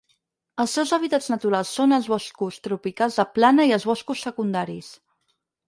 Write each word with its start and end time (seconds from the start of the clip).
Els 0.61 0.71
seus 0.77 0.93
hàbitats 0.95 1.27
naturals 1.33 1.73
són 1.81 1.93
els 1.99 2.09
boscos 2.15 2.57
tropicals 2.69 3.21
de 3.21 3.27
plana 3.39 3.69
i 3.71 3.77
els 3.79 3.89
boscos 3.93 4.27
secundaris. 4.31 4.93